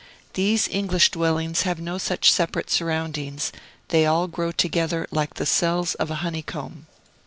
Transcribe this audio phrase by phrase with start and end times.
[0.33, 3.51] These English dwellings have no such separate surroundings;
[3.89, 6.87] they all grow together, like the cells of a honeycomb.